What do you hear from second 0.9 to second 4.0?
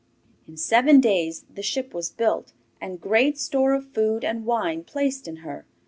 days the ship was built, and great store of